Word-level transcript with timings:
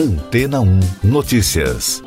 Antena 0.00 0.62
1 0.62 0.80
Notícias. 1.04 2.02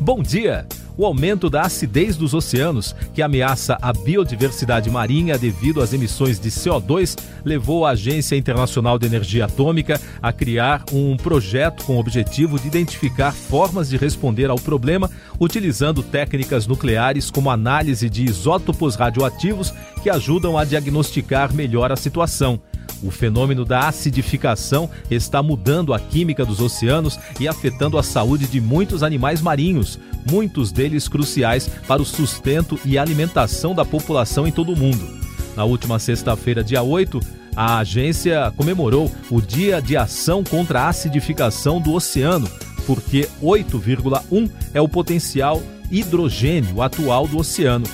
Bom 0.00 0.20
dia! 0.24 0.66
O 0.98 1.06
aumento 1.06 1.48
da 1.48 1.62
acidez 1.62 2.16
dos 2.16 2.34
oceanos, 2.34 2.96
que 3.14 3.22
ameaça 3.22 3.78
a 3.80 3.92
biodiversidade 3.92 4.90
marinha 4.90 5.38
devido 5.38 5.80
às 5.80 5.92
emissões 5.92 6.40
de 6.40 6.50
CO2, 6.50 7.16
levou 7.44 7.86
a 7.86 7.90
Agência 7.90 8.34
Internacional 8.34 8.98
de 8.98 9.06
Energia 9.06 9.44
Atômica 9.44 10.00
a 10.20 10.32
criar 10.32 10.84
um 10.92 11.16
projeto 11.16 11.84
com 11.84 11.94
o 11.94 12.00
objetivo 12.00 12.58
de 12.58 12.66
identificar 12.66 13.30
formas 13.32 13.88
de 13.88 13.96
responder 13.96 14.50
ao 14.50 14.58
problema 14.58 15.08
utilizando 15.38 16.02
técnicas 16.02 16.66
nucleares 16.66 17.30
como 17.30 17.48
análise 17.52 18.10
de 18.10 18.24
isótopos 18.24 18.96
radioativos 18.96 19.72
que 20.02 20.10
ajudam 20.10 20.58
a 20.58 20.64
diagnosticar 20.64 21.54
melhor 21.54 21.92
a 21.92 21.96
situação. 21.96 22.60
O 23.02 23.10
fenômeno 23.10 23.64
da 23.64 23.88
acidificação 23.88 24.90
está 25.10 25.42
mudando 25.42 25.94
a 25.94 25.98
química 25.98 26.44
dos 26.44 26.60
oceanos 26.60 27.18
e 27.38 27.48
afetando 27.48 27.96
a 27.98 28.02
saúde 28.02 28.46
de 28.46 28.60
muitos 28.60 29.02
animais 29.02 29.40
marinhos, 29.40 29.98
muitos 30.30 30.70
deles 30.70 31.08
cruciais 31.08 31.68
para 31.86 32.02
o 32.02 32.04
sustento 32.04 32.78
e 32.84 32.98
alimentação 32.98 33.74
da 33.74 33.84
população 33.84 34.46
em 34.46 34.52
todo 34.52 34.72
o 34.72 34.76
mundo. 34.76 35.08
Na 35.56 35.64
última 35.64 35.98
sexta-feira, 35.98 36.62
dia 36.62 36.82
8, 36.82 37.20
a 37.56 37.78
agência 37.78 38.52
comemorou 38.56 39.10
o 39.30 39.40
Dia 39.40 39.80
de 39.80 39.96
Ação 39.96 40.44
contra 40.44 40.82
a 40.82 40.88
Acidificação 40.88 41.80
do 41.80 41.92
Oceano, 41.92 42.48
porque 42.86 43.28
8,1 43.42 44.50
é 44.72 44.80
o 44.80 44.88
potencial 44.88 45.62
hidrogênio 45.90 46.80
atual 46.80 47.26
do 47.26 47.38
oceano. 47.38 47.86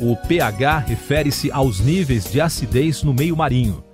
O 0.00 0.16
pH 0.16 0.78
refere-se 0.78 1.50
aos 1.52 1.80
níveis 1.80 2.24
de 2.30 2.40
acidez 2.40 3.02
no 3.02 3.12
meio 3.12 3.36
marinho. 3.36 3.84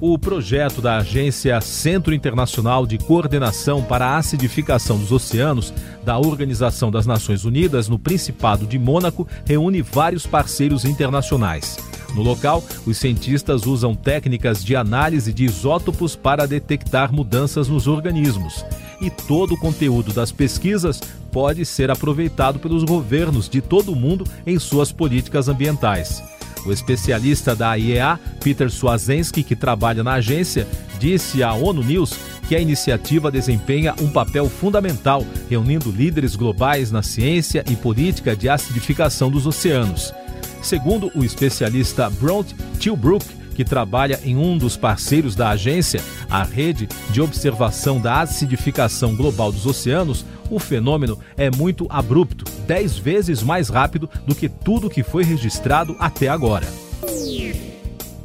O 0.00 0.16
projeto 0.16 0.80
da 0.80 0.98
Agência 0.98 1.60
Centro 1.60 2.14
Internacional 2.14 2.86
de 2.86 2.98
Coordenação 2.98 3.82
para 3.82 4.06
a 4.06 4.16
Acidificação 4.16 4.96
dos 4.96 5.10
Oceanos, 5.10 5.74
da 6.04 6.16
Organização 6.16 6.88
das 6.88 7.04
Nações 7.04 7.44
Unidas 7.44 7.88
no 7.88 7.98
Principado 7.98 8.64
de 8.64 8.78
Mônaco, 8.78 9.26
reúne 9.44 9.82
vários 9.82 10.24
parceiros 10.24 10.84
internacionais. 10.84 11.76
No 12.14 12.22
local, 12.22 12.62
os 12.86 12.96
cientistas 12.96 13.66
usam 13.66 13.92
técnicas 13.92 14.64
de 14.64 14.76
análise 14.76 15.32
de 15.32 15.44
isótopos 15.44 16.14
para 16.14 16.46
detectar 16.46 17.12
mudanças 17.12 17.66
nos 17.66 17.88
organismos. 17.88 18.64
E 19.00 19.10
todo 19.10 19.54
o 19.54 19.58
conteúdo 19.58 20.12
das 20.12 20.30
pesquisas 20.30 21.00
pode 21.32 21.66
ser 21.66 21.90
aproveitado 21.90 22.60
pelos 22.60 22.84
governos 22.84 23.48
de 23.48 23.60
todo 23.60 23.90
o 23.90 23.96
mundo 23.96 24.24
em 24.46 24.60
suas 24.60 24.92
políticas 24.92 25.48
ambientais. 25.48 26.22
O 26.68 26.72
especialista 26.72 27.56
da 27.56 27.74
IEA, 27.78 28.20
Peter 28.40 28.70
Swazensky, 28.70 29.42
que 29.42 29.56
trabalha 29.56 30.04
na 30.04 30.14
agência, 30.14 30.68
disse 31.00 31.42
à 31.42 31.54
ONU 31.54 31.82
News 31.82 32.12
que 32.46 32.54
a 32.54 32.60
iniciativa 32.60 33.30
desempenha 33.30 33.94
um 33.98 34.10
papel 34.10 34.50
fundamental, 34.50 35.24
reunindo 35.48 35.90
líderes 35.90 36.36
globais 36.36 36.90
na 36.90 37.02
ciência 37.02 37.64
e 37.70 37.74
política 37.74 38.36
de 38.36 38.50
acidificação 38.50 39.30
dos 39.30 39.46
oceanos. 39.46 40.12
Segundo 40.60 41.10
o 41.14 41.24
especialista 41.24 42.10
Bront 42.10 42.54
Tilbrook, 42.78 43.24
que 43.54 43.64
trabalha 43.64 44.20
em 44.22 44.36
um 44.36 44.58
dos 44.58 44.76
parceiros 44.76 45.34
da 45.34 45.48
agência, 45.48 46.02
a 46.28 46.42
Rede 46.42 46.86
de 47.10 47.22
Observação 47.22 47.98
da 47.98 48.20
Acidificação 48.20 49.16
Global 49.16 49.50
dos 49.50 49.64
Oceanos, 49.64 50.24
o 50.50 50.58
fenômeno 50.58 51.18
é 51.36 51.50
muito 51.50 51.86
abrupto, 51.90 52.44
10 52.66 52.98
vezes 52.98 53.42
mais 53.42 53.68
rápido 53.68 54.08
do 54.26 54.34
que 54.34 54.48
tudo 54.48 54.90
que 54.90 55.02
foi 55.02 55.24
registrado 55.24 55.96
até 55.98 56.28
agora. 56.28 56.66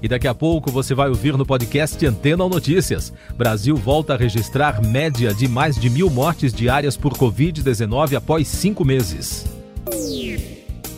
E 0.04 0.08
daqui 0.10 0.28
a 0.28 0.36
pouco 0.36 0.70
você 0.70 0.94
vai 0.94 1.08
ouvir 1.08 1.38
no 1.38 1.46
podcast 1.46 2.06
Antena 2.06 2.46
Notícias. 2.50 3.14
Brasil 3.38 3.74
volta 3.78 4.14
a 4.14 4.18
registrar 4.18 4.82
média 4.86 5.34
de 5.34 5.48
mais 5.48 5.80
de 5.80 5.90
mil 5.90 6.10
mortes 6.10 6.52
diárias 6.54 6.98
por 6.98 7.14
Covid-19 7.14 8.18
após 8.18 8.50
cinco 8.50 8.84
meses. 8.84 9.46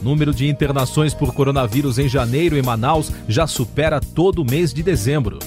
Número 0.02 0.34
de 0.34 0.48
internações 0.48 1.14
por 1.14 1.34
coronavírus 1.34 2.00
em 2.00 2.10
janeiro 2.10 2.58
em 2.58 2.64
Manaus 2.64 3.12
já 3.28 3.46
supera 3.46 4.00
todo 4.00 4.42
o 4.42 4.46
mês 4.46 4.74
de 4.74 4.82
dezembro. 4.82 5.38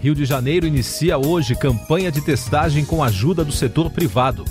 Rio 0.00 0.14
de 0.14 0.24
Janeiro 0.24 0.66
inicia 0.66 1.18
hoje 1.18 1.54
campanha 1.54 2.10
de 2.10 2.22
testagem 2.22 2.86
com 2.86 3.04
ajuda 3.04 3.44
do 3.44 3.52
setor 3.52 3.90
privado. 3.90 4.46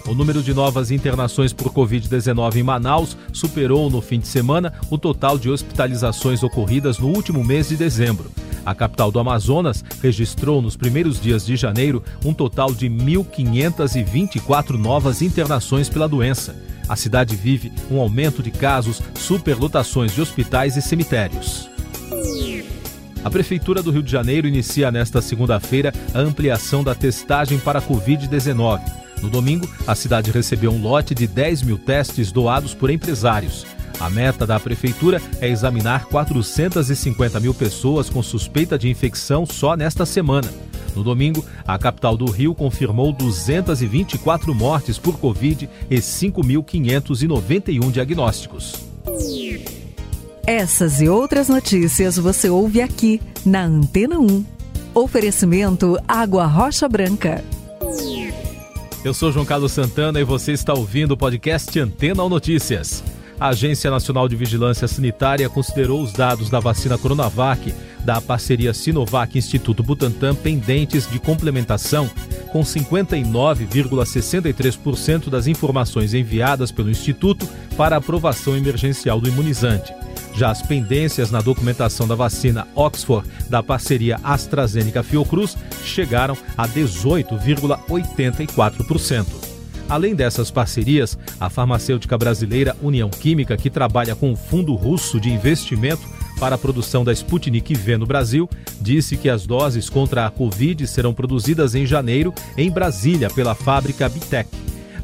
O 0.07 0.15
número 0.15 0.43
de 0.43 0.53
novas 0.53 0.91
internações 0.91 1.53
por 1.53 1.73
Covid-19 1.73 2.57
em 2.57 2.63
Manaus 2.63 3.17
superou 3.33 3.89
no 3.89 4.01
fim 4.01 4.19
de 4.19 4.27
semana 4.27 4.73
o 4.91 4.99
total 4.99 5.39
de 5.39 5.49
hospitalizações 5.49 6.43
ocorridas 6.43 6.99
no 6.99 7.09
último 7.09 7.45
mês 7.45 7.69
de 7.69 7.77
dezembro. 7.77 8.31
A 8.65 8.75
capital 8.75 9.11
do 9.11 9.19
Amazonas 9.19 9.85
registrou 10.03 10.61
nos 10.61 10.77
primeiros 10.77 11.21
dias 11.21 11.47
de 11.47 11.57
janeiro 11.57 12.03
um 12.25 12.35
total 12.35 12.75
de 12.75 12.89
1.524 12.89 14.73
novas 14.73 15.23
internações 15.23 15.89
pela 15.89 16.09
doença. 16.09 16.55
A 16.91 16.97
cidade 16.97 17.37
vive 17.37 17.73
um 17.89 18.01
aumento 18.01 18.43
de 18.43 18.51
casos, 18.51 19.01
superlotações 19.15 20.13
de 20.13 20.21
hospitais 20.21 20.77
e 20.77 20.83
cemitérios. 20.83 21.71
A 23.23 23.31
Prefeitura 23.31 23.81
do 23.81 23.93
Rio 23.93 24.03
de 24.03 24.11
Janeiro 24.11 24.49
inicia 24.49 24.91
nesta 24.91 25.23
segunda-feira 25.23 25.93
a 26.13 26.19
ampliação 26.19 26.83
da 26.83 26.93
testagem 26.93 27.61
para 27.61 27.79
a 27.79 27.83
Covid-19. 27.83 28.81
No 29.23 29.31
domingo, 29.31 29.71
a 29.87 29.95
cidade 29.95 30.33
recebeu 30.33 30.73
um 30.73 30.83
lote 30.83 31.15
de 31.15 31.29
10 31.29 31.63
mil 31.63 31.79
testes 31.79 32.33
doados 32.33 32.75
por 32.75 32.91
empresários. 32.91 33.65
A 34.01 34.11
meta 34.11 34.45
da 34.45 34.59
Prefeitura 34.59 35.23
é 35.41 35.49
examinar 35.49 36.07
450 36.07 37.39
mil 37.39 37.55
pessoas 37.55 38.11
com 38.11 38.21
suspeita 38.21 38.77
de 38.77 38.89
infecção 38.89 39.47
só 39.47 39.77
nesta 39.77 40.05
semana. 40.05 40.49
No 40.95 41.03
domingo, 41.03 41.45
a 41.67 41.79
capital 41.79 42.17
do 42.17 42.31
Rio 42.31 42.55
confirmou 42.55 43.13
224 43.13 44.55
mortes 44.55 44.99
por 44.99 45.19
Covid 45.19 45.69
e 45.91 45.97
5.591 45.97 47.91
diagnósticos. 47.91 48.75
Essas 50.47 51.01
e 51.01 51.09
outras 51.09 51.49
notícias 51.49 52.17
você 52.17 52.49
ouve 52.49 52.81
aqui 52.81 53.21
na 53.45 53.65
Antena 53.65 54.19
1. 54.19 54.45
Oferecimento 54.95 55.97
Água 56.09 56.47
Rocha 56.47 56.89
Branca. 56.89 57.45
Eu 59.05 59.15
sou 59.15 59.33
João 59.33 59.47
Carlos 59.47 59.73
Santana 59.73 60.21
e 60.21 60.25
você 60.25 60.53
está 60.53 60.75
ouvindo 60.75 61.13
o 61.13 61.17
podcast 61.17 61.79
Antena 61.79 62.23
ou 62.23 62.29
Notícias. 62.29 63.03
A 63.39 63.49
Agência 63.49 63.91
Nacional 63.91 64.29
de 64.29 64.37
Vigilância 64.37 64.87
Sanitária 64.87 65.49
considerou 65.49 66.03
os 66.03 66.13
dados 66.13 66.51
da 66.51 66.61
vacina 66.61 66.99
Coronavac 66.99 67.73
da 68.05 68.21
parceria 68.21 68.75
Sinovac 68.75 69.39
Instituto 69.39 69.83
Butantan 69.83 70.35
pendentes 70.35 71.11
de 71.11 71.19
complementação, 71.19 72.11
com 72.53 72.61
59,63% 72.63 75.29
das 75.29 75.47
informações 75.47 76.15
enviadas 76.15 76.73
pelo 76.73 76.91
Instituto 76.91 77.47
para 77.77 77.97
aprovação 77.97 78.57
emergencial 78.57 79.21
do 79.21 79.29
imunizante. 79.29 79.93
Já 80.35 80.51
as 80.51 80.61
pendências 80.63 81.31
na 81.31 81.41
documentação 81.41 82.09
da 82.09 82.15
vacina 82.15 82.69
Oxford 82.75 83.27
da 83.49 83.63
parceria 83.63 84.21
AstraZeneca 84.23 85.03
Fiocruz 85.03 85.57
chegaram 85.85 86.37
a 86.57 86.67
18,84%. 86.69 89.27
Além 89.89 90.15
dessas 90.15 90.51
parcerias, 90.53 91.19
a 91.41 91.51
farmacêutica 91.51 92.17
brasileira 92.17 92.77
União 92.81 93.11
Química, 93.11 93.57
que 93.57 93.69
trabalha 93.69 94.15
com 94.15 94.31
o 94.33 94.37
Fundo 94.37 94.77
Russo 94.77 95.19
de 95.19 95.31
Investimento 95.31 96.09
para 96.41 96.55
a 96.55 96.59
produção 96.59 97.05
da 97.05 97.13
Sputnik 97.13 97.75
V 97.75 97.99
no 97.99 98.07
Brasil, 98.07 98.49
disse 98.81 99.15
que 99.15 99.29
as 99.29 99.47
doses 99.47 99.91
contra 99.91 100.27
a 100.27 100.31
Covid 100.31 100.87
serão 100.87 101.13
produzidas 101.13 101.75
em 101.75 101.85
janeiro 101.85 102.33
em 102.57 102.71
Brasília 102.71 103.29
pela 103.29 103.55
fábrica 103.55 104.09
Bitec. 104.09 104.49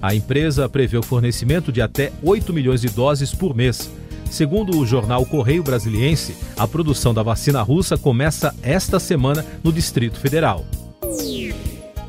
A 0.01 0.15
empresa 0.15 0.67
prevê 0.67 0.97
o 0.97 1.03
fornecimento 1.03 1.71
de 1.71 1.83
até 1.83 2.11
8 2.23 2.55
milhões 2.55 2.81
de 2.81 2.89
doses 2.89 3.35
por 3.35 3.55
mês. 3.55 3.91
Segundo 4.31 4.79
o 4.79 4.87
jornal 4.87 5.27
Correio 5.27 5.63
Brasiliense, 5.63 6.35
a 6.57 6.67
produção 6.67 7.13
da 7.13 7.23
vacina 7.23 7.61
russa 7.61 7.99
começa 7.99 8.55
esta 8.63 8.99
semana 8.99 9.45
no 9.63 9.71
Distrito 9.71 10.19
Federal. 10.19 10.65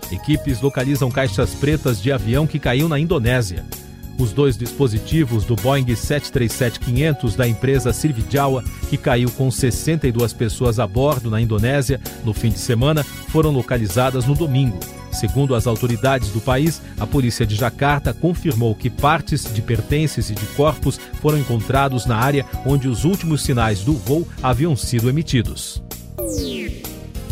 Equipes 0.10 0.62
localizam 0.62 1.12
caixas 1.12 1.54
pretas 1.54 2.02
de 2.02 2.14
avião 2.14 2.48
que 2.48 2.60
caiu 2.60 2.88
na 2.88 2.98
Indonésia. 2.98 3.66
Os 4.20 4.32
dois 4.32 4.58
dispositivos 4.58 5.46
do 5.46 5.56
Boeing 5.56 5.86
737-500 5.86 7.36
da 7.36 7.48
empresa 7.48 7.94
Sriwijaya, 7.94 8.64
que 8.90 8.98
caiu 8.98 9.30
com 9.32 9.52
62 9.52 10.34
pessoas 10.34 10.80
a 10.80 10.88
bordo 10.88 11.30
na 11.30 11.40
Indonésia 11.40 12.02
no 12.26 12.34
fim 12.34 12.50
de 12.50 12.60
semana, 12.60 13.04
foram 13.04 13.52
localizadas 13.52 14.26
no 14.26 14.34
domingo. 14.34 14.80
Segundo 15.12 15.56
as 15.56 15.68
autoridades 15.68 16.30
do 16.30 16.42
país, 16.42 16.82
a 17.00 17.08
polícia 17.08 17.46
de 17.46 17.56
Jacarta 17.56 18.14
confirmou 18.14 18.76
que 18.76 18.90
partes 18.90 19.52
de 19.52 19.62
pertences 19.62 20.30
e 20.30 20.34
de 20.34 20.46
corpos 20.48 21.00
foram 21.22 21.38
encontrados 21.38 22.06
na 22.06 22.18
área 22.18 22.46
onde 22.66 22.88
os 22.88 23.06
últimos 23.06 23.42
sinais 23.42 23.82
do 23.82 23.94
voo 23.94 24.28
haviam 24.44 24.76
sido 24.76 25.10
emitidos. 25.10 25.87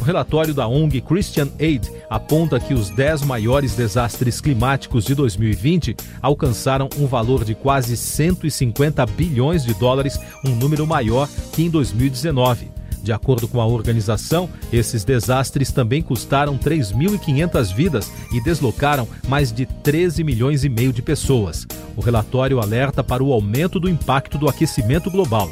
Relatório 0.06 0.54
da 0.54 0.68
ONG 0.68 1.02
Christian 1.02 1.50
Aid 1.60 1.92
aponta 2.08 2.60
que 2.60 2.76
os 2.76 2.92
10 2.92 3.24
maiores 3.24 3.76
desastres 3.76 4.40
climáticos 4.40 5.04
de 5.04 5.16
2020 5.16 5.96
alcançaram 6.22 6.88
um 7.00 7.08
valor 7.08 7.44
de 7.44 7.56
quase 7.56 7.98
150 7.98 9.04
bilhões 9.08 9.66
de 9.66 9.74
dólares, 9.74 10.20
um 10.46 10.52
número 10.52 10.86
maior 10.86 11.28
que 11.52 11.64
em 11.64 11.72
2019. 11.72 12.70
De 13.02 13.12
acordo 13.12 13.48
com 13.48 13.60
a 13.60 13.66
organização, 13.66 14.48
esses 14.72 15.04
desastres 15.04 15.72
também 15.72 16.04
custaram 16.04 16.56
3.500 16.56 17.74
vidas 17.74 18.12
e 18.32 18.40
deslocaram 18.40 19.08
mais 19.28 19.52
de 19.52 19.66
13 19.66 20.24
milhões 20.24 20.64
e 20.64 20.70
meio 20.70 20.94
de 20.94 21.02
pessoas. 21.02 21.66
O 21.98 22.02
relatório 22.02 22.60
alerta 22.60 23.04
para 23.04 23.24
o 23.24 23.34
aumento 23.34 23.80
do 23.80 23.90
impacto 23.90 24.38
do 24.38 24.48
aquecimento 24.48 25.10
global. 25.10 25.50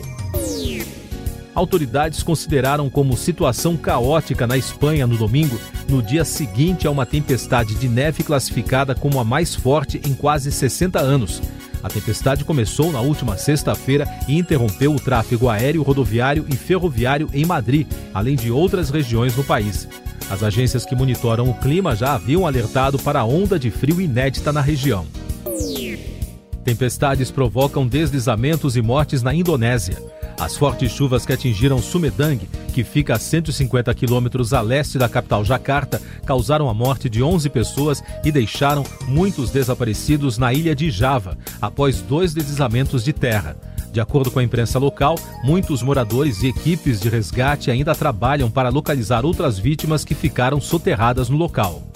Autoridades 1.56 2.24
consideraram 2.24 2.90
como 2.90 3.16
situação 3.16 3.78
caótica 3.78 4.48
na 4.48 4.58
Espanha 4.58 5.06
no 5.06 5.16
domingo, 5.16 5.60
no 5.88 6.02
dia 6.02 6.26
seguinte 6.26 6.88
a 6.88 6.92
uma 6.92 7.06
tempestade 7.06 7.76
de 7.76 7.88
neve 7.88 8.24
classificada 8.24 8.96
como 8.96 9.20
a 9.20 9.24
mais 9.24 9.54
forte 9.54 10.02
em 10.04 10.14
quase 10.14 10.52
60 10.52 11.00
anos. 11.00 11.42
A 11.84 11.90
tempestade 11.90 12.44
começou 12.44 12.92
na 12.92 13.02
última 13.02 13.38
sexta-feira 13.38 14.08
e 14.28 14.38
interrompeu 14.38 14.96
o 14.96 15.00
tráfego 15.00 15.50
aéreo, 15.50 15.84
rodoviário 15.84 16.46
e 16.50 16.56
ferroviário 16.56 17.30
em 17.34 17.46
Madrid, 17.46 17.86
além 18.14 18.36
de 18.36 18.50
outras 18.50 18.90
regiões 18.90 19.36
no 19.36 19.44
país. 19.44 19.88
As 20.32 20.42
agências 20.42 20.86
que 20.86 20.96
monitoram 20.96 21.50
o 21.50 21.54
clima 21.54 21.96
já 21.96 22.16
haviam 22.16 22.48
alertado 22.48 22.98
para 22.98 23.20
a 23.20 23.26
onda 23.26 23.60
de 23.60 23.70
frio 23.70 24.02
inédita 24.02 24.52
na 24.52 24.62
região. 24.62 25.06
Tempestades 26.64 27.30
provocam 27.30 27.86
deslizamentos 27.86 28.78
e 28.78 28.82
mortes 28.82 29.22
na 29.22 29.34
Indonésia. 29.34 30.02
As 30.44 30.58
fortes 30.58 30.92
chuvas 30.92 31.26
que 31.26 31.32
atingiram 31.32 31.82
Sumedang, 31.82 32.38
que 32.74 32.84
fica 32.84 33.16
a 33.16 33.18
150 33.18 33.94
quilômetros 33.94 34.52
a 34.52 34.60
leste 34.60 34.98
da 34.98 35.08
capital 35.08 35.46
Jakarta, 35.46 36.02
causaram 36.26 36.68
a 36.68 36.74
morte 36.74 37.10
de 37.10 37.24
11 37.24 37.50
pessoas 37.50 38.04
e 38.26 38.30
deixaram 38.30 38.84
muitos 39.08 39.52
desaparecidos 39.52 40.38
na 40.38 40.52
ilha 40.52 40.76
de 40.76 40.92
Java, 40.92 41.38
após 41.62 42.02
dois 42.02 42.34
deslizamentos 42.34 43.06
de 43.06 43.14
terra. 43.14 43.56
De 43.94 44.02
acordo 44.02 44.30
com 44.30 44.40
a 44.40 44.44
imprensa 44.44 44.78
local, 44.78 45.18
muitos 45.46 45.82
moradores 45.82 46.44
e 46.44 46.48
equipes 46.48 47.00
de 47.00 47.08
resgate 47.08 47.72
ainda 47.72 47.96
trabalham 47.96 48.52
para 48.52 48.68
localizar 48.68 49.26
outras 49.26 49.58
vítimas 49.58 50.04
que 50.04 50.14
ficaram 50.14 50.60
soterradas 50.60 51.30
no 51.30 51.38
local. 51.38 51.93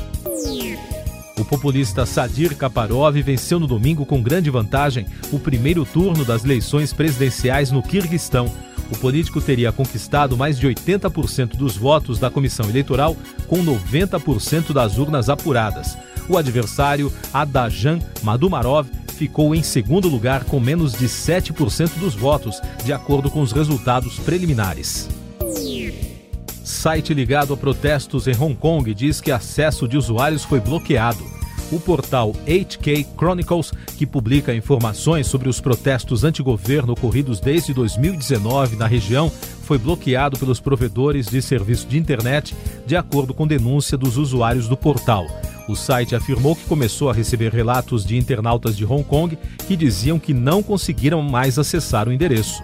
O 1.37 1.45
populista 1.45 2.05
Sadir 2.05 2.55
Kaparov 2.55 3.15
venceu 3.21 3.59
no 3.59 3.67
domingo 3.67 4.05
com 4.05 4.21
grande 4.21 4.49
vantagem 4.49 5.05
o 5.31 5.39
primeiro 5.39 5.85
turno 5.85 6.25
das 6.25 6.43
eleições 6.43 6.91
presidenciais 6.91 7.69
no 7.69 7.83
Quirguistão. 7.83 8.51
O 8.91 8.97
político 8.97 9.39
teria 9.39 9.71
conquistado 9.71 10.35
mais 10.35 10.57
de 10.57 10.67
80% 10.67 11.55
dos 11.55 11.77
votos 11.77 12.17
da 12.17 12.31
comissão 12.31 12.67
eleitoral, 12.69 13.15
com 13.47 13.63
90% 13.63 14.73
das 14.73 14.97
urnas 14.97 15.29
apuradas. 15.29 15.95
O 16.27 16.37
adversário, 16.37 17.13
Adajan 17.31 17.99
Madumarov, 18.23 18.87
ficou 19.07 19.53
em 19.53 19.61
segundo 19.61 20.07
lugar 20.07 20.43
com 20.45 20.59
menos 20.59 20.93
de 20.93 21.07
7% 21.07 21.99
dos 21.99 22.15
votos, 22.15 22.61
de 22.83 22.93
acordo 22.93 23.29
com 23.29 23.41
os 23.41 23.51
resultados 23.51 24.17
preliminares. 24.19 25.07
Site 26.67 27.13
ligado 27.13 27.53
a 27.53 27.57
protestos 27.57 28.27
em 28.27 28.35
Hong 28.35 28.53
Kong 28.53 28.93
diz 28.93 29.21
que 29.21 29.31
acesso 29.31 29.87
de 29.87 29.97
usuários 29.97 30.43
foi 30.43 30.59
bloqueado. 30.59 31.25
O 31.71 31.79
portal 31.79 32.33
HK 32.45 33.07
Chronicles, 33.17 33.71
que 33.97 34.05
publica 34.05 34.53
informações 34.53 35.27
sobre 35.27 35.47
os 35.47 35.61
protestos 35.61 36.25
antigoverno 36.25 36.91
ocorridos 36.91 37.39
desde 37.39 37.73
2019 37.73 38.75
na 38.75 38.85
região, 38.85 39.31
foi 39.63 39.77
bloqueado 39.77 40.37
pelos 40.37 40.59
provedores 40.59 41.27
de 41.27 41.41
serviço 41.41 41.87
de 41.87 41.97
internet, 41.97 42.53
de 42.85 42.97
acordo 42.97 43.33
com 43.33 43.47
denúncia 43.47 43.97
dos 43.97 44.17
usuários 44.17 44.67
do 44.67 44.75
portal. 44.75 45.25
O 45.69 45.75
site 45.75 46.17
afirmou 46.17 46.53
que 46.53 46.65
começou 46.65 47.09
a 47.09 47.13
receber 47.13 47.53
relatos 47.53 48.05
de 48.05 48.17
internautas 48.17 48.75
de 48.75 48.83
Hong 48.83 49.05
Kong 49.05 49.37
que 49.65 49.77
diziam 49.77 50.19
que 50.19 50.33
não 50.33 50.61
conseguiram 50.61 51.21
mais 51.21 51.57
acessar 51.57 52.09
o 52.09 52.11
endereço. 52.11 52.61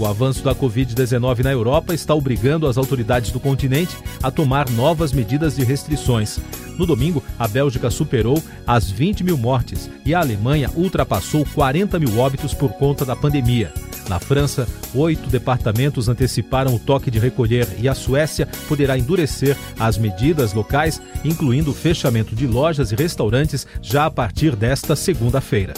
O 0.00 0.06
avanço 0.06 0.42
da 0.42 0.54
Covid-19 0.54 1.44
na 1.44 1.52
Europa 1.52 1.92
está 1.92 2.14
obrigando 2.14 2.66
as 2.66 2.78
autoridades 2.78 3.30
do 3.30 3.38
continente 3.38 3.94
a 4.22 4.30
tomar 4.30 4.70
novas 4.70 5.12
medidas 5.12 5.56
de 5.56 5.62
restrições. 5.62 6.40
No 6.78 6.86
domingo, 6.86 7.22
a 7.38 7.46
Bélgica 7.46 7.90
superou 7.90 8.42
as 8.66 8.90
20 8.90 9.22
mil 9.22 9.36
mortes 9.36 9.90
e 10.06 10.14
a 10.14 10.20
Alemanha 10.20 10.70
ultrapassou 10.74 11.44
40 11.44 11.98
mil 11.98 12.18
óbitos 12.18 12.54
por 12.54 12.72
conta 12.72 13.04
da 13.04 13.14
pandemia. 13.14 13.74
Na 14.08 14.18
França, 14.18 14.66
oito 14.94 15.28
departamentos 15.28 16.08
anteciparam 16.08 16.74
o 16.74 16.78
toque 16.78 17.10
de 17.10 17.18
recolher 17.18 17.68
e 17.78 17.86
a 17.86 17.94
Suécia 17.94 18.48
poderá 18.66 18.96
endurecer 18.96 19.54
as 19.78 19.98
medidas 19.98 20.54
locais, 20.54 20.98
incluindo 21.22 21.72
o 21.72 21.74
fechamento 21.74 22.34
de 22.34 22.46
lojas 22.46 22.90
e 22.90 22.94
restaurantes 22.94 23.66
já 23.82 24.06
a 24.06 24.10
partir 24.10 24.56
desta 24.56 24.96
segunda-feira. 24.96 25.74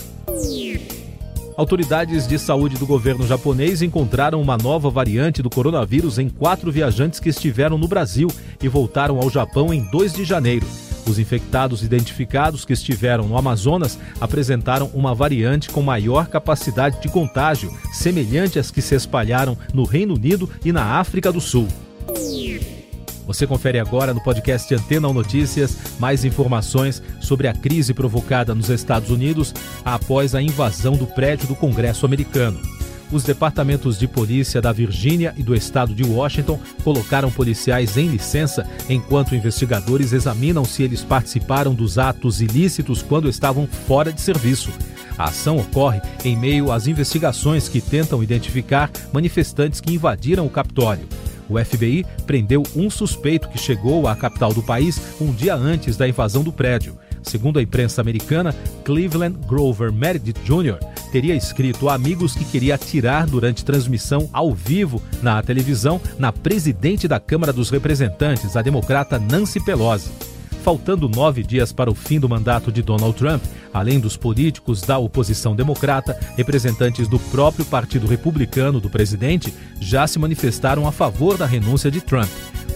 Autoridades 1.54 2.26
de 2.26 2.38
saúde 2.38 2.78
do 2.78 2.86
governo 2.86 3.26
japonês 3.26 3.82
encontraram 3.82 4.40
uma 4.40 4.56
nova 4.56 4.88
variante 4.88 5.42
do 5.42 5.50
coronavírus 5.50 6.18
em 6.18 6.28
quatro 6.28 6.72
viajantes 6.72 7.20
que 7.20 7.28
estiveram 7.28 7.76
no 7.76 7.86
Brasil 7.86 8.28
e 8.62 8.68
voltaram 8.68 9.18
ao 9.18 9.28
Japão 9.28 9.72
em 9.72 9.82
2 9.90 10.14
de 10.14 10.24
janeiro. 10.24 10.66
Os 11.06 11.18
infectados 11.18 11.82
identificados 11.82 12.64
que 12.64 12.72
estiveram 12.72 13.28
no 13.28 13.36
Amazonas 13.36 13.98
apresentaram 14.18 14.90
uma 14.94 15.14
variante 15.14 15.68
com 15.68 15.82
maior 15.82 16.26
capacidade 16.26 17.02
de 17.02 17.08
contágio, 17.08 17.70
semelhante 17.92 18.58
às 18.58 18.70
que 18.70 18.80
se 18.80 18.94
espalharam 18.94 19.58
no 19.74 19.84
Reino 19.84 20.14
Unido 20.14 20.48
e 20.64 20.72
na 20.72 20.98
África 21.00 21.30
do 21.30 21.40
Sul. 21.40 21.68
Você 23.26 23.46
confere 23.46 23.78
agora 23.78 24.12
no 24.12 24.22
podcast 24.22 24.74
Antena 24.74 25.12
Notícias 25.12 25.76
mais 25.98 26.24
informações 26.24 27.02
sobre 27.20 27.46
a 27.46 27.52
crise 27.52 27.94
provocada 27.94 28.54
nos 28.54 28.68
Estados 28.68 29.10
Unidos 29.10 29.54
após 29.84 30.34
a 30.34 30.42
invasão 30.42 30.96
do 30.96 31.06
prédio 31.06 31.46
do 31.46 31.54
Congresso 31.54 32.04
americano. 32.04 32.60
Os 33.12 33.24
departamentos 33.24 33.98
de 33.98 34.08
polícia 34.08 34.60
da 34.60 34.72
Virgínia 34.72 35.34
e 35.36 35.42
do 35.42 35.54
estado 35.54 35.94
de 35.94 36.02
Washington 36.02 36.58
colocaram 36.82 37.30
policiais 37.30 37.98
em 37.98 38.08
licença 38.08 38.66
enquanto 38.88 39.36
investigadores 39.36 40.14
examinam 40.14 40.64
se 40.64 40.82
eles 40.82 41.04
participaram 41.04 41.74
dos 41.74 41.98
atos 41.98 42.40
ilícitos 42.40 43.02
quando 43.02 43.28
estavam 43.28 43.66
fora 43.66 44.10
de 44.10 44.20
serviço. 44.20 44.70
A 45.18 45.24
ação 45.24 45.58
ocorre 45.58 46.00
em 46.24 46.34
meio 46.34 46.72
às 46.72 46.86
investigações 46.86 47.68
que 47.68 47.82
tentam 47.82 48.22
identificar 48.22 48.90
manifestantes 49.12 49.78
que 49.78 49.92
invadiram 49.92 50.46
o 50.46 50.50
Capitólio. 50.50 51.06
O 51.52 51.62
FBI 51.62 52.06
prendeu 52.26 52.62
um 52.74 52.88
suspeito 52.88 53.48
que 53.50 53.58
chegou 53.58 54.08
à 54.08 54.16
capital 54.16 54.54
do 54.54 54.62
país 54.62 54.98
um 55.20 55.30
dia 55.30 55.54
antes 55.54 55.98
da 55.98 56.08
invasão 56.08 56.42
do 56.42 56.50
prédio. 56.50 56.96
Segundo 57.22 57.58
a 57.58 57.62
imprensa 57.62 58.00
americana, 58.00 58.54
Cleveland 58.84 59.38
Grover 59.46 59.92
Meredith 59.92 60.40
Jr. 60.44 60.78
teria 61.12 61.36
escrito 61.36 61.90
a 61.90 61.94
amigos 61.94 62.34
que 62.34 62.44
queria 62.46 62.74
atirar 62.74 63.26
durante 63.26 63.64
transmissão 63.64 64.30
ao 64.32 64.52
vivo 64.52 65.00
na 65.22 65.42
televisão 65.42 66.00
na 66.18 66.32
presidente 66.32 67.06
da 67.06 67.20
Câmara 67.20 67.52
dos 67.52 67.68
Representantes, 67.68 68.56
a 68.56 68.62
democrata 68.62 69.18
Nancy 69.18 69.60
Pelosi. 69.60 70.10
Faltando 70.64 71.08
nove 71.08 71.42
dias 71.42 71.72
para 71.72 71.90
o 71.90 71.94
fim 71.94 72.18
do 72.18 72.28
mandato 72.28 72.72
de 72.72 72.82
Donald 72.82 73.16
Trump, 73.16 73.42
além 73.72 73.98
dos 73.98 74.16
políticos 74.16 74.82
da 74.82 74.98
oposição 74.98 75.54
democrata, 75.56 76.18
representantes 76.36 77.08
do 77.08 77.18
próprio 77.18 77.64
Partido 77.64 78.06
Republicano 78.06 78.80
do 78.80 78.90
presidente 78.90 79.52
já 79.80 80.06
se 80.06 80.18
manifestaram 80.18 80.86
a 80.86 80.92
favor 80.92 81.36
da 81.36 81.46
renúncia 81.46 81.90
de 81.90 82.00
Trump. 82.00 82.30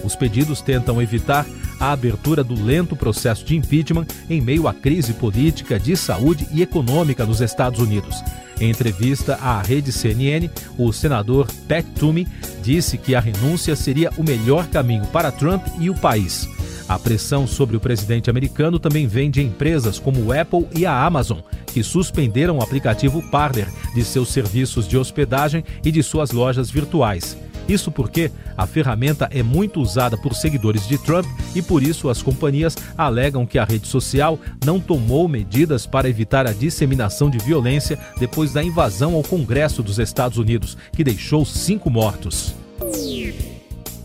Os 0.07 0.15
pedidos 0.15 0.61
tentam 0.61 1.01
evitar 1.01 1.45
a 1.81 1.91
abertura 1.91 2.41
do 2.41 2.53
lento 2.53 2.95
processo 2.95 3.43
de 3.43 3.57
impeachment 3.57 4.07
em 4.29 4.39
meio 4.39 4.65
à 4.65 4.73
crise 4.73 5.11
política, 5.11 5.77
de 5.77 5.97
saúde 5.97 6.47
e 6.53 6.61
econômica 6.61 7.25
nos 7.25 7.41
Estados 7.41 7.81
Unidos. 7.81 8.23
Em 8.57 8.69
entrevista 8.69 9.35
à 9.35 9.61
rede 9.61 9.91
CNN, 9.91 10.49
o 10.77 10.93
senador 10.93 11.45
Pat 11.67 11.85
Toomey 11.99 12.25
disse 12.63 12.97
que 12.97 13.15
a 13.15 13.19
renúncia 13.19 13.75
seria 13.75 14.09
o 14.15 14.23
melhor 14.23 14.67
caminho 14.67 15.05
para 15.07 15.29
Trump 15.29 15.67
e 15.77 15.89
o 15.89 15.95
país. 15.95 16.47
A 16.87 16.97
pressão 16.97 17.45
sobre 17.45 17.75
o 17.75 17.81
presidente 17.81 18.29
americano 18.29 18.79
também 18.79 19.07
vem 19.07 19.29
de 19.29 19.41
empresas 19.41 19.99
como 19.99 20.21
o 20.23 20.31
Apple 20.31 20.69
e 20.73 20.85
a 20.85 21.05
Amazon, 21.05 21.39
que 21.73 21.83
suspenderam 21.83 22.59
o 22.59 22.61
aplicativo 22.61 23.21
Parler 23.29 23.67
de 23.93 24.05
seus 24.05 24.29
serviços 24.29 24.87
de 24.87 24.97
hospedagem 24.97 25.65
e 25.83 25.91
de 25.91 26.01
suas 26.01 26.31
lojas 26.31 26.71
virtuais. 26.71 27.35
Isso 27.67 27.91
porque 27.91 28.31
a 28.57 28.65
ferramenta 28.65 29.27
é 29.31 29.43
muito 29.43 29.81
usada 29.81 30.17
por 30.17 30.33
seguidores 30.33 30.87
de 30.87 30.97
Trump 30.97 31.25
e 31.55 31.61
por 31.61 31.83
isso 31.83 32.09
as 32.09 32.21
companhias 32.21 32.75
alegam 32.97 33.45
que 33.45 33.59
a 33.59 33.65
rede 33.65 33.87
social 33.87 34.39
não 34.65 34.79
tomou 34.79 35.27
medidas 35.27 35.85
para 35.85 36.09
evitar 36.09 36.47
a 36.47 36.53
disseminação 36.53 37.29
de 37.29 37.37
violência 37.39 37.99
depois 38.19 38.53
da 38.53 38.63
invasão 38.63 39.15
ao 39.15 39.23
Congresso 39.23 39.83
dos 39.83 39.99
Estados 39.99 40.37
Unidos, 40.37 40.77
que 40.93 41.03
deixou 41.03 41.45
cinco 41.45 41.89
mortos. 41.89 42.66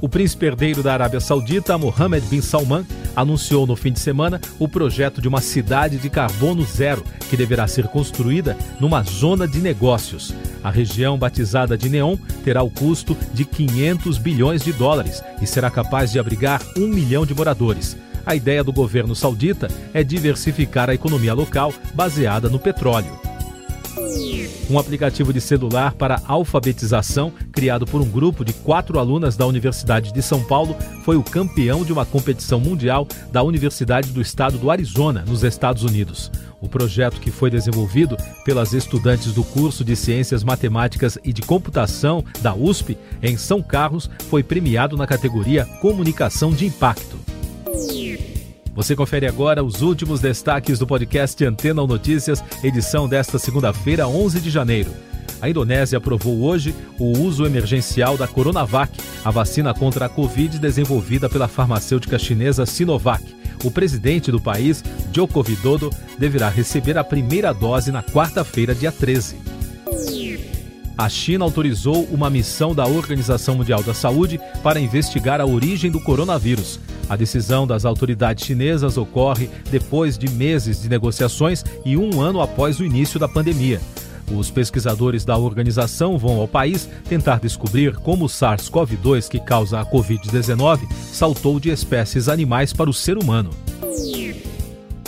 O 0.02 0.08
príncipe 0.08 0.46
herdeiro 0.46 0.82
da 0.82 0.92
Arábia 0.92 1.20
Saudita, 1.20 1.78
Mohammed 1.78 2.26
bin 2.26 2.40
Salman, 2.40 2.84
anunciou 3.14 3.68
no 3.68 3.76
fim 3.76 3.92
de 3.92 4.00
semana 4.00 4.40
o 4.58 4.66
projeto 4.66 5.20
de 5.22 5.28
uma 5.28 5.40
cidade 5.40 5.96
de 5.96 6.10
carbono 6.10 6.64
zero, 6.64 7.04
que 7.30 7.36
deverá 7.36 7.68
ser 7.68 7.86
construída 7.86 8.58
numa 8.80 9.04
zona 9.04 9.46
de 9.46 9.60
negócios. 9.60 10.34
A 10.60 10.72
região, 10.72 11.16
batizada 11.16 11.78
de 11.78 11.88
Neon, 11.88 12.16
terá 12.42 12.64
o 12.64 12.70
custo 12.70 13.16
de 13.32 13.44
500 13.44 14.18
bilhões 14.18 14.64
de 14.64 14.72
dólares 14.72 15.22
e 15.40 15.46
será 15.46 15.70
capaz 15.70 16.10
de 16.10 16.18
abrigar 16.18 16.60
um 16.76 16.88
milhão 16.88 17.24
de 17.24 17.32
moradores. 17.32 17.96
A 18.26 18.34
ideia 18.34 18.64
do 18.64 18.72
governo 18.72 19.14
saudita 19.14 19.68
é 19.94 20.02
diversificar 20.02 20.90
a 20.90 20.94
economia 20.94 21.32
local 21.32 21.72
baseada 21.94 22.50
no 22.50 22.58
petróleo. 22.58 23.20
Um 24.68 24.78
aplicativo 24.78 25.32
de 25.32 25.40
celular 25.40 25.94
para 25.94 26.20
alfabetização, 26.26 27.32
criado 27.52 27.86
por 27.86 28.00
um 28.00 28.08
grupo 28.08 28.44
de 28.44 28.52
quatro 28.52 28.98
alunas 28.98 29.36
da 29.36 29.46
Universidade 29.46 30.12
de 30.12 30.22
São 30.22 30.42
Paulo, 30.42 30.74
foi 31.04 31.16
o 31.16 31.22
campeão 31.22 31.84
de 31.84 31.92
uma 31.92 32.06
competição 32.06 32.58
mundial 32.58 33.06
da 33.30 33.42
Universidade 33.42 34.10
do 34.10 34.20
Estado 34.20 34.58
do 34.58 34.70
Arizona, 34.70 35.24
nos 35.26 35.44
Estados 35.44 35.84
Unidos. 35.84 36.30
O 36.60 36.68
projeto, 36.68 37.20
que 37.20 37.30
foi 37.30 37.50
desenvolvido 37.50 38.16
pelas 38.44 38.72
estudantes 38.72 39.32
do 39.32 39.44
curso 39.44 39.84
de 39.84 39.94
Ciências 39.94 40.42
Matemáticas 40.42 41.18
e 41.22 41.32
de 41.32 41.42
Computação 41.42 42.24
da 42.40 42.54
USP, 42.54 42.96
em 43.22 43.36
São 43.36 43.62
Carlos, 43.62 44.08
foi 44.30 44.42
premiado 44.42 44.96
na 44.96 45.06
categoria 45.06 45.66
Comunicação 45.80 46.52
de 46.52 46.64
Impacto. 46.66 47.18
Você 48.74 48.96
confere 48.96 49.26
agora 49.26 49.62
os 49.62 49.82
últimos 49.82 50.20
destaques 50.20 50.78
do 50.78 50.86
podcast 50.86 51.44
Antena 51.44 51.86
Notícias, 51.86 52.42
edição 52.64 53.06
desta 53.06 53.38
segunda-feira, 53.38 54.08
11 54.08 54.40
de 54.40 54.48
janeiro. 54.48 54.90
A 55.42 55.50
Indonésia 55.50 55.98
aprovou 55.98 56.42
hoje 56.42 56.72
o 57.00 57.18
uso 57.18 57.44
emergencial 57.44 58.16
da 58.16 58.28
Coronavac, 58.28 58.96
a 59.24 59.30
vacina 59.32 59.74
contra 59.74 60.06
a 60.06 60.08
Covid 60.08 60.56
desenvolvida 60.60 61.28
pela 61.28 61.48
farmacêutica 61.48 62.16
chinesa 62.16 62.64
Sinovac. 62.64 63.24
O 63.64 63.70
presidente 63.70 64.30
do 64.30 64.40
país, 64.40 64.84
Joko 65.12 65.40
Widodo, 65.40 65.90
deverá 66.16 66.48
receber 66.48 66.96
a 66.96 67.02
primeira 67.02 67.52
dose 67.52 67.90
na 67.90 68.04
quarta-feira, 68.04 68.72
dia 68.72 68.92
13 68.92 69.42
a 70.96 71.08
China 71.08 71.44
autorizou 71.44 72.04
uma 72.12 72.30
missão 72.30 72.74
da 72.74 72.86
Organização 72.86 73.56
Mundial 73.56 73.82
da 73.82 73.94
Saúde 73.94 74.38
para 74.62 74.78
investigar 74.78 75.40
a 75.40 75.46
origem 75.46 75.90
do 75.90 76.00
coronavírus. 76.00 76.78
A 77.08 77.16
decisão 77.16 77.66
das 77.66 77.84
autoridades 77.84 78.46
chinesas 78.46 78.96
ocorre 78.96 79.50
depois 79.70 80.16
de 80.16 80.30
meses 80.30 80.82
de 80.82 80.88
negociações 80.88 81.64
e 81.84 81.96
um 81.96 82.20
ano 82.20 82.40
após 82.40 82.78
o 82.78 82.84
início 82.84 83.18
da 83.18 83.26
pandemia. 83.26 83.80
Os 84.30 84.50
pesquisadores 84.50 85.24
da 85.24 85.36
organização 85.36 86.16
vão 86.16 86.40
ao 86.40 86.48
país 86.48 86.88
tentar 87.08 87.40
descobrir 87.40 87.96
como 87.96 88.26
o 88.26 88.28
SARS-CoV-2, 88.28 89.28
que 89.28 89.40
causa 89.40 89.80
a 89.80 89.86
Covid-19, 89.86 90.80
saltou 91.12 91.58
de 91.58 91.70
espécies 91.70 92.28
animais 92.28 92.72
para 92.72 92.88
o 92.88 92.94
ser 92.94 93.18
humano. 93.18 93.50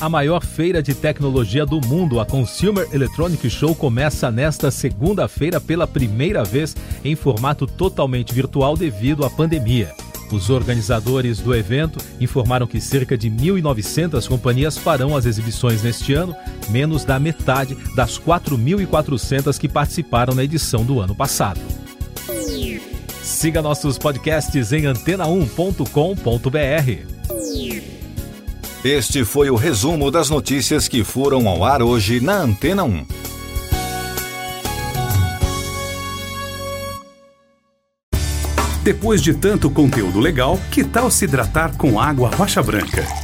A 0.00 0.08
maior 0.08 0.44
feira 0.44 0.82
de 0.82 0.92
tecnologia 0.92 1.64
do 1.64 1.80
mundo, 1.80 2.20
a 2.20 2.26
Consumer 2.26 2.86
Electronic 2.92 3.48
Show, 3.48 3.74
começa 3.74 4.30
nesta 4.30 4.70
segunda-feira 4.70 5.60
pela 5.60 5.86
primeira 5.86 6.44
vez 6.44 6.76
em 7.04 7.14
formato 7.14 7.66
totalmente 7.66 8.34
virtual 8.34 8.76
devido 8.76 9.24
à 9.24 9.30
pandemia. 9.30 9.94
Os 10.32 10.50
organizadores 10.50 11.38
do 11.38 11.54
evento 11.54 11.98
informaram 12.20 12.66
que 12.66 12.80
cerca 12.80 13.16
de 13.16 13.30
1.900 13.30 14.26
companhias 14.26 14.76
farão 14.76 15.16
as 15.16 15.26
exibições 15.26 15.82
neste 15.82 16.12
ano, 16.12 16.34
menos 16.68 17.04
da 17.04 17.18
metade 17.18 17.76
das 17.94 18.18
4.400 18.18 19.58
que 19.58 19.68
participaram 19.68 20.34
na 20.34 20.44
edição 20.44 20.84
do 20.84 21.00
ano 21.00 21.14
passado. 21.14 21.60
Siga 23.22 23.62
nossos 23.62 23.98
podcasts 23.98 24.72
em 24.72 24.82
antena1.com.br. 24.82 27.14
Este 28.84 29.24
foi 29.24 29.48
o 29.48 29.56
resumo 29.56 30.10
das 30.10 30.28
notícias 30.28 30.88
que 30.88 31.02
foram 31.02 31.48
ao 31.48 31.64
ar 31.64 31.82
hoje 31.82 32.20
na 32.20 32.34
Antena 32.34 32.84
1. 32.84 33.06
Depois 38.82 39.22
de 39.22 39.32
tanto 39.32 39.70
conteúdo 39.70 40.20
legal, 40.20 40.60
que 40.70 40.84
tal 40.84 41.10
se 41.10 41.24
hidratar 41.24 41.74
com 41.78 41.98
água 41.98 42.28
rocha 42.28 42.62
branca? 42.62 43.23